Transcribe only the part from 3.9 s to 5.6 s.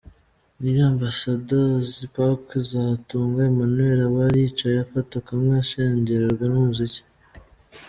aba yicaye afata kamwe